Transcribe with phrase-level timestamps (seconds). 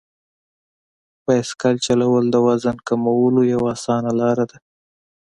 [1.23, 4.57] بایسکل چلول د وزن کمولو یوه اسانه لار ده.